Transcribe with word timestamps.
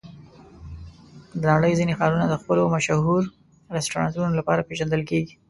د 1.41 1.43
نړۍ 1.53 1.73
ځینې 1.79 1.93
ښارونه 1.99 2.25
د 2.29 2.33
خپلو 2.41 2.63
مشهور 2.75 3.21
رستورانتونو 3.75 4.31
لپاره 4.39 4.65
پېژندل 4.69 5.01
کېږي. 5.11 5.33